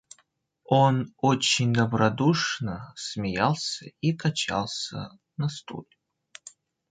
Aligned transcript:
Он 0.65 1.13
очень 1.17 1.73
добродушно 1.73 2.91
смеялся 2.95 3.85
и 4.01 4.13
качался 4.13 5.11
на 5.37 5.47
стуле. 5.47 5.95